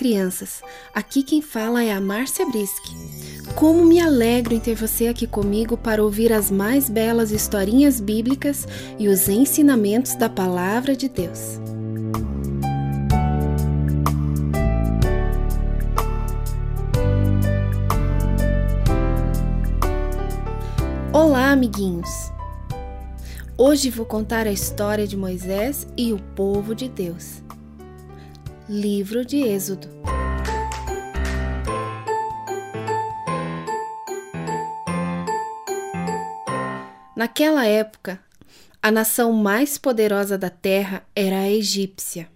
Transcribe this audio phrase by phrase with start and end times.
[0.00, 0.62] crianças!
[0.94, 2.96] Aqui quem fala é a Márcia Brisque.
[3.54, 8.66] Como me alegro em ter você aqui comigo para ouvir as mais belas historinhas bíblicas
[8.98, 11.60] e os ensinamentos da Palavra de Deus.
[21.12, 22.08] Olá, amiguinhos!
[23.54, 27.42] Hoje vou contar a história de Moisés e o povo de Deus.
[28.72, 29.88] Livro de Êxodo.
[37.16, 38.22] Naquela época,
[38.80, 42.28] a nação mais poderosa da terra era a egípcia.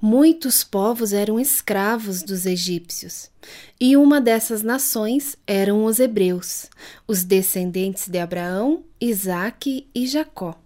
[0.00, 3.30] Muitos povos eram escravos dos egípcios,
[3.78, 6.70] e uma dessas nações eram os hebreus,
[7.06, 10.58] os descendentes de Abraão, Isaque e Jacó.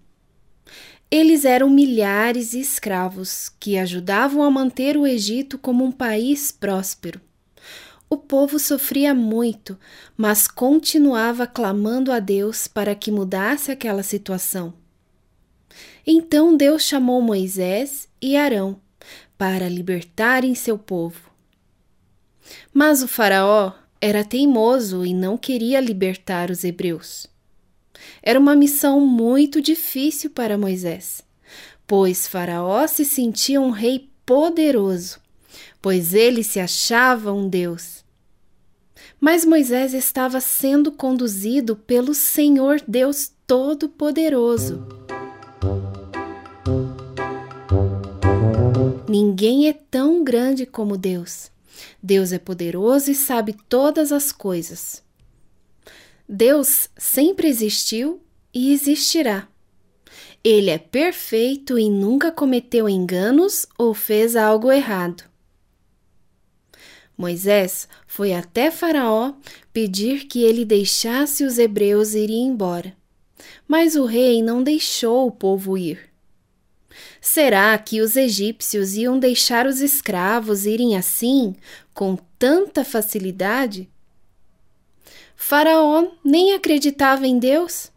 [1.14, 7.20] Eles eram milhares de escravos que ajudavam a manter o Egito como um país próspero.
[8.08, 9.78] O povo sofria muito,
[10.16, 14.72] mas continuava clamando a Deus para que mudasse aquela situação.
[16.06, 18.80] Então Deus chamou Moisés e Arão
[19.36, 21.30] para libertarem seu povo.
[22.72, 27.31] Mas o Faraó era teimoso e não queria libertar os hebreus.
[28.22, 31.22] Era uma missão muito difícil para Moisés,
[31.86, 35.20] pois Faraó se sentia um rei poderoso,
[35.80, 38.02] pois ele se achava um Deus.
[39.20, 44.84] Mas Moisés estava sendo conduzido pelo Senhor Deus Todo-Poderoso.
[49.08, 51.50] Ninguém é tão grande como Deus.
[52.02, 55.01] Deus é poderoso e sabe todas as coisas.
[56.34, 58.22] Deus sempre existiu
[58.54, 59.46] e existirá.
[60.42, 65.24] Ele é perfeito e nunca cometeu enganos ou fez algo errado.
[67.18, 69.34] Moisés foi até Faraó
[69.74, 72.96] pedir que ele deixasse os hebreus irem embora.
[73.68, 76.00] Mas o rei não deixou o povo ir.
[77.20, 81.54] Será que os egípcios iam deixar os escravos irem assim,
[81.92, 83.91] com tanta facilidade?
[85.44, 87.90] Faraó nem acreditava em Deus.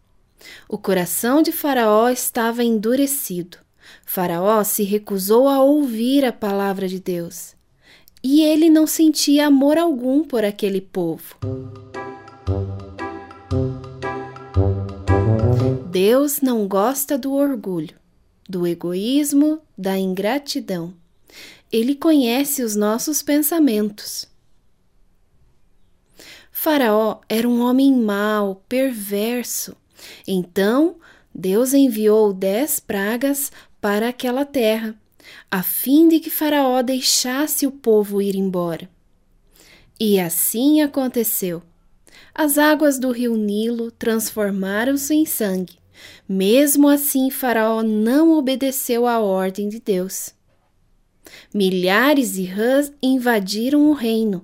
[0.67, 3.59] O coração de Faraó estava endurecido.
[4.03, 7.53] Faraó se recusou a ouvir a palavra de Deus.
[8.23, 11.38] E ele não sentia amor algum por aquele povo.
[15.91, 17.95] Deus não gosta do orgulho,
[18.50, 20.95] do egoísmo, da ingratidão.
[21.72, 24.28] Ele conhece os nossos pensamentos.
[26.66, 29.76] Faraó era um homem mau, perverso.
[30.28, 30.96] Então
[31.31, 35.00] Deus enviou dez pragas para aquela terra,
[35.52, 38.90] a fim de que Faraó deixasse o povo ir embora.
[40.00, 41.62] E assim aconteceu.
[42.34, 45.78] As águas do rio Nilo transformaram-se em sangue.
[46.28, 50.34] Mesmo assim, Faraó não obedeceu à ordem de Deus.
[51.53, 54.44] Milhares de rãs invadiram o reino,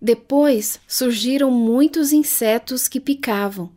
[0.00, 3.70] depois surgiram muitos insetos que picavam,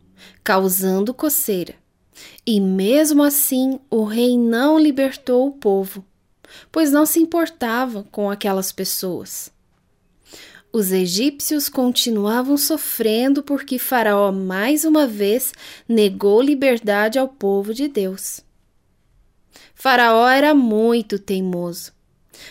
[0.44, 1.74] causando coceira.
[2.46, 6.04] E mesmo assim o rei não libertou o povo,
[6.70, 9.50] pois não se importava com aquelas pessoas.
[10.72, 15.52] Os egípcios continuavam sofrendo porque Faraó mais uma vez
[15.88, 18.40] negou liberdade ao povo de Deus.
[19.74, 21.92] Faraó era muito teimoso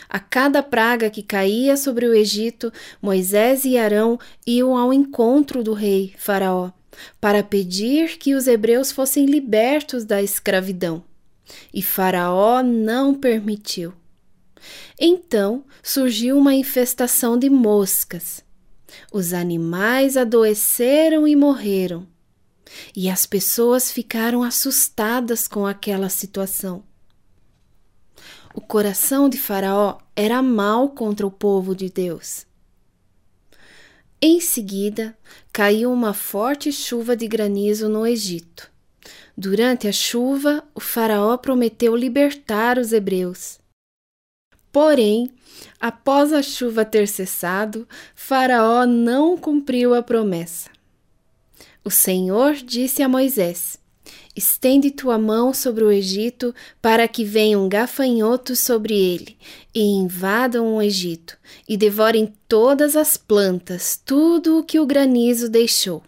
[0.10, 2.72] a cada praga que caía sobre o Egito,
[3.02, 6.72] Moisés e Arão iam ao encontro do rei Faraó
[7.20, 11.04] para pedir que os hebreus fossem libertos da escravidão.
[11.74, 13.94] E Faraó não permitiu.
[15.00, 18.44] Então surgiu uma infestação de moscas.
[19.12, 22.08] Os animais adoeceram e morreram.
[22.96, 26.84] E as pessoas ficaram assustadas com aquela situação.
[28.54, 32.46] O coração de Faraó era mau contra o povo de Deus.
[34.22, 35.18] Em seguida,
[35.52, 38.70] caiu uma forte chuva de granizo no Egito.
[39.36, 43.60] Durante a chuva, o Faraó prometeu libertar os hebreus.
[44.72, 45.32] Porém,
[45.80, 50.70] após a chuva ter cessado, Faraó não cumpriu a promessa.
[51.84, 53.81] O Senhor disse a Moisés:
[54.36, 59.38] Estende tua mão sobre o Egito, para que venham gafanhotos sobre ele,
[59.76, 61.38] e invadam o Egito,
[61.68, 66.02] e devorem todas as plantas, tudo o que o granizo deixou.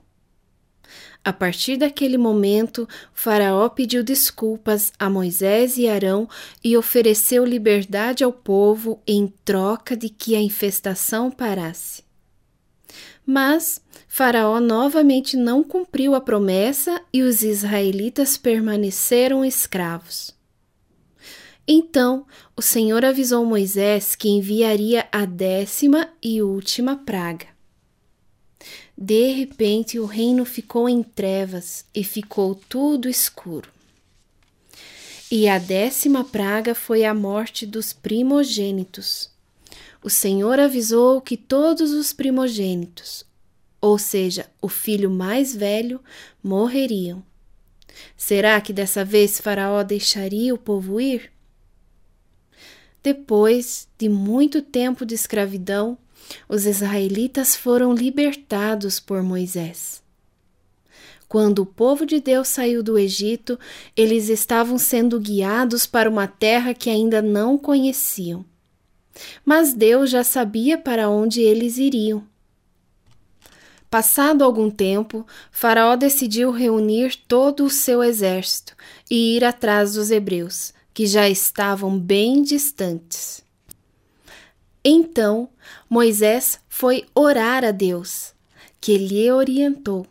[1.26, 6.28] A partir daquele momento, Faraó pediu desculpas a Moisés e Arão
[6.62, 12.04] e ofereceu liberdade ao povo em troca de que a infestação parasse.
[13.26, 20.36] Mas Faraó novamente não cumpriu a promessa e os israelitas permaneceram escravos.
[21.68, 22.26] Então
[22.56, 27.48] o Senhor avisou Moisés que enviaria a décima e última praga.
[28.98, 33.72] De repente o reino ficou em trevas e ficou tudo escuro.
[35.32, 39.33] E a décima praga foi a morte dos primogênitos.
[40.04, 43.26] O Senhor avisou que todos os primogênitos,
[43.80, 46.02] ou seja, o filho mais velho,
[46.44, 47.24] morreriam.
[48.18, 51.32] Será que dessa vez Faraó deixaria o povo ir?
[53.02, 55.98] Depois de muito tempo de escravidão,
[56.50, 60.04] os israelitas foram libertados por Moisés.
[61.30, 63.58] Quando o povo de Deus saiu do Egito,
[63.96, 68.46] eles estavam sendo guiados para uma terra que ainda não conheciam.
[69.46, 72.24] Mas Deus já sabia para onde eles iriam.
[73.90, 78.76] Passado algum tempo, Faraó decidiu reunir todo o seu exército
[79.10, 83.44] e ir atrás dos hebreus, que já estavam bem distantes.
[84.84, 85.48] Então
[85.88, 88.34] Moisés foi orar a Deus,
[88.82, 90.08] que lhe orientou.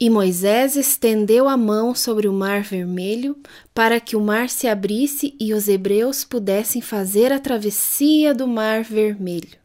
[0.00, 3.36] E Moisés estendeu a mão sobre o mar vermelho
[3.74, 8.84] para que o mar se abrisse e os hebreus pudessem fazer a travessia do mar
[8.84, 9.58] vermelho.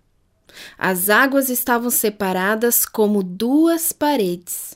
[0.76, 4.76] As águas estavam separadas como duas paredes.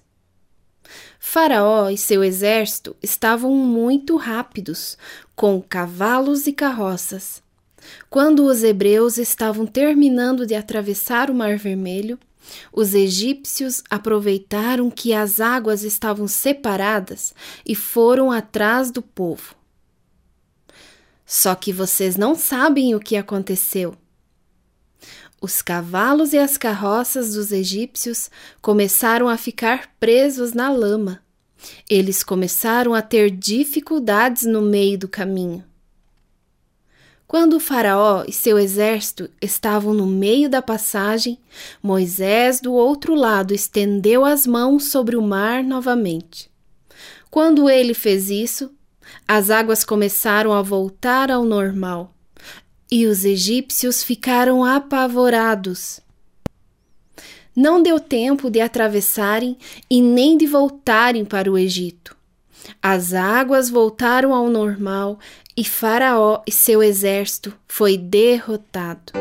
[1.19, 4.95] Faraó e seu exército estavam muito rápidos,
[5.35, 7.41] com cavalos e carroças.
[8.09, 12.19] Quando os hebreus estavam terminando de atravessar o Mar Vermelho,
[12.71, 17.33] os egípcios aproveitaram que as águas estavam separadas
[17.65, 19.55] e foram atrás do povo.
[21.25, 23.95] Só que vocês não sabem o que aconteceu.
[25.41, 28.29] Os cavalos e as carroças dos egípcios
[28.61, 31.21] começaram a ficar presos na lama.
[31.89, 35.63] Eles começaram a ter dificuldades no meio do caminho.
[37.27, 41.37] Quando o Faraó e seu exército estavam no meio da passagem,
[41.83, 46.49] Moisés, do outro lado, estendeu as mãos sobre o mar novamente.
[47.29, 48.71] Quando ele fez isso,
[49.27, 52.13] as águas começaram a voltar ao normal
[52.89, 55.99] e os egípcios ficaram apavorados.
[57.53, 59.57] Não deu tempo de atravessarem
[59.89, 62.15] e nem de voltarem para o Egito.
[62.81, 65.19] As águas voltaram ao normal
[65.55, 69.13] e Faraó e seu exército foi derrotado.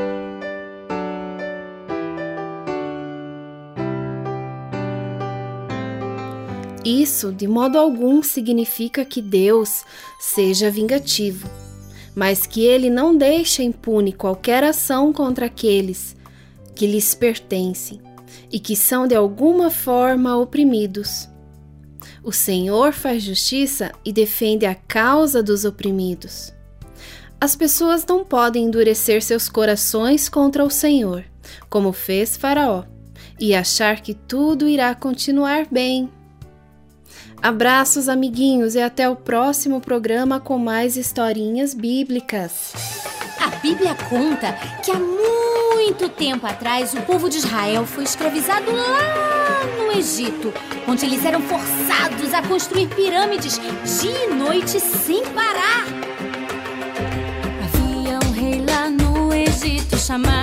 [6.84, 9.84] Isso de modo algum significa que Deus
[10.20, 11.49] seja vingativo
[12.16, 16.16] mas que ele não deixa impune qualquer ação contra aqueles
[16.75, 18.00] que lhes pertencem
[18.50, 21.28] e que são de alguma forma oprimidos.
[22.26, 26.52] O Senhor faz justiça e defende a causa dos oprimidos.
[27.40, 31.25] As pessoas não podem endurecer seus corações contra o Senhor,
[31.70, 32.82] como fez Faraó,
[33.38, 36.11] e achar que tudo irá continuar bem.
[37.40, 42.73] Abraços, amiguinhos, e até o próximo programa com mais historinhas bíblicas.
[43.40, 44.52] A Bíblia conta
[44.85, 45.55] que há muito
[46.16, 50.52] tempo atrás o povo de Israel foi escravizado lá no Egito,
[50.88, 53.61] onde eles eram forçados a construir pirâmides
[54.00, 55.85] dia e noite sem parar.
[57.64, 60.36] Havia um rei lá no Egito chamado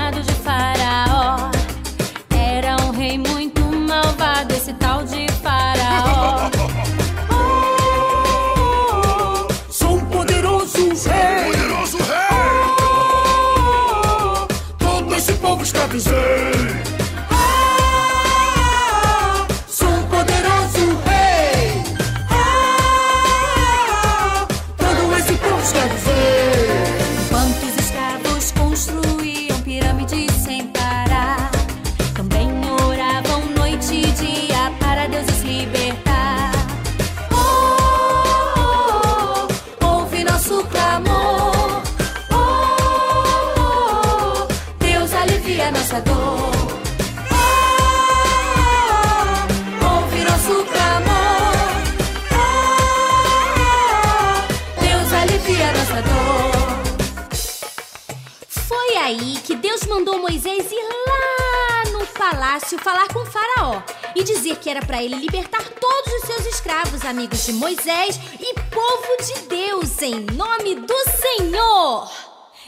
[62.64, 63.82] palácio falar com Faraó
[64.16, 68.54] e dizer que era para ele libertar todos os seus escravos, amigos de Moisés e
[68.54, 72.10] povo de Deus, em nome do Senhor.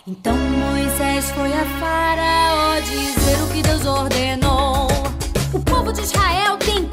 [0.05, 4.87] Então Moisés foi a Faraó dizer o que Deus ordenou.
[5.53, 6.85] O povo de Israel tem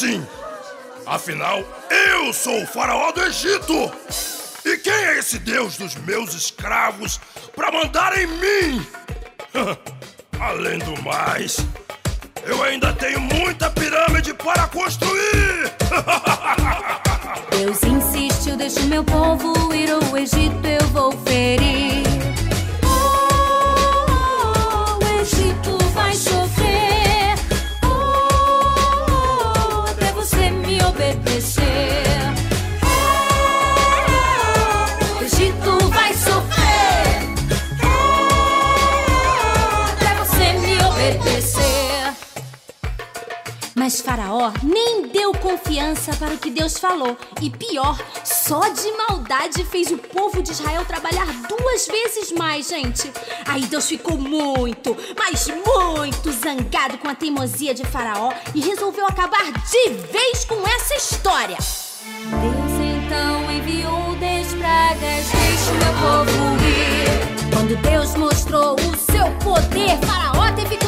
[0.00, 0.26] Assim?
[1.04, 3.92] Afinal, eu sou o faraó do Egito!
[4.64, 7.20] E quem é esse deus dos meus escravos
[7.54, 8.86] para mandar em mim?
[10.40, 11.58] Além do mais,
[12.46, 15.70] eu ainda tenho muita pirâmide para construir!
[17.50, 22.04] Deus insistiu, deixa o meu povo ir ao Egito, eu vou ferir.
[45.50, 47.16] Confiança para o que Deus falou.
[47.40, 53.10] E pior, só de maldade fez o povo de Israel trabalhar duas vezes mais, gente.
[53.46, 59.50] Aí Deus ficou muito, mas muito zangado com a teimosia de Faraó e resolveu acabar
[59.52, 61.56] de vez com essa história.
[61.56, 65.26] Deus então enviou dez pragas,
[65.68, 67.50] o meu povo ir.
[67.52, 70.79] Quando Deus mostrou o seu poder, Faraó teve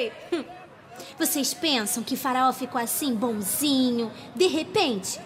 [0.00, 0.12] aí.
[0.32, 0.44] Hum.
[1.18, 5.20] Vocês pensam que Faraó ficou assim, bonzinho, de repente?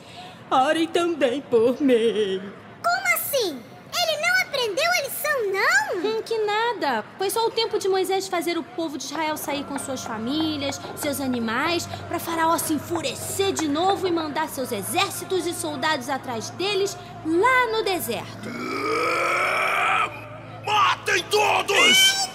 [0.50, 2.40] Orem também por mim.
[2.82, 3.60] Como assim?
[3.96, 6.18] Ele não aprendeu a lição, não?
[6.18, 7.04] Hum, que nada.
[7.16, 10.80] Foi só o tempo de Moisés fazer o povo de Israel sair com suas famílias,
[10.96, 16.50] seus animais, para Faraó se enfurecer de novo e mandar seus exércitos e soldados atrás
[16.50, 18.48] deles lá no deserto.
[20.64, 22.33] Matem todos!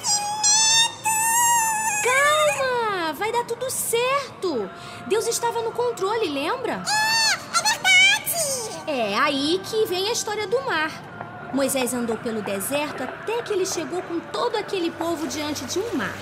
[3.50, 4.70] Tudo certo.
[5.08, 6.84] Deus estava no controle, lembra?
[6.84, 8.84] É verdade!
[8.86, 10.92] É aí que vem a história do mar.
[11.52, 15.96] Moisés andou pelo deserto até que ele chegou com todo aquele povo diante de um
[15.96, 16.14] mar.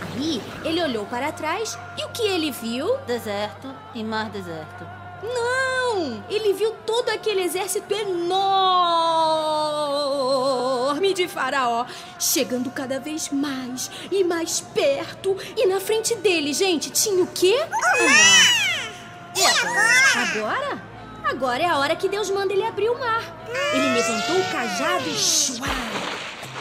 [0.00, 2.96] Aí ele olhou para trás e o que ele viu?
[3.06, 4.86] Deserto e mar deserto.
[5.22, 6.24] Não!
[6.30, 9.91] Ele viu todo aquele exército enorme
[11.12, 11.84] de Faraó
[12.18, 15.36] chegando cada vez mais e mais perto.
[15.56, 17.56] E na frente dele, gente, tinha o quê?
[19.36, 20.22] E agora?
[20.22, 20.82] Agora?
[21.24, 23.22] Agora é a hora que Deus manda ele abrir o mar.
[23.72, 25.68] Ele levantou o cajado e chuá!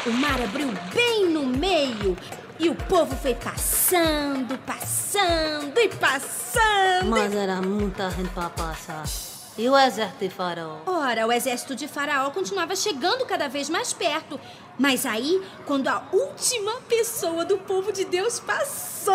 [0.05, 2.17] O mar abriu bem no meio.
[2.59, 7.09] E o povo foi passando, passando e passando.
[7.09, 9.30] Mas era muita gente para passar.
[9.57, 10.77] E o exército de faraó?
[10.85, 14.39] Ora, o exército de Faraó continuava chegando cada vez mais perto.
[14.79, 19.13] Mas aí, quando a última pessoa do povo de Deus passou.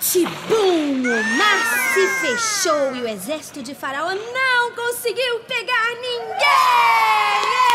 [0.00, 1.02] Tibum!
[1.02, 7.67] O mar se fechou e o exército de Faraó não conseguiu pegar ninguém!